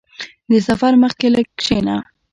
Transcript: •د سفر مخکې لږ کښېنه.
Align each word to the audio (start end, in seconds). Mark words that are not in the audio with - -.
•د 0.51 0.53
سفر 0.67 0.91
مخکې 1.03 1.27
لږ 1.35 1.47
کښېنه. 1.59 1.95